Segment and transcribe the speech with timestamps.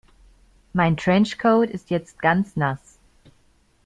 [0.73, 2.97] Mein Trenchcoat ist jetzt ganz nass.